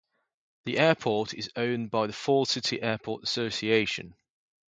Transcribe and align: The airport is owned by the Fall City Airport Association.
The 0.65 0.79
airport 0.79 1.35
is 1.35 1.51
owned 1.55 1.91
by 1.91 2.07
the 2.07 2.13
Fall 2.13 2.45
City 2.45 2.81
Airport 2.81 3.21
Association. 3.21 4.15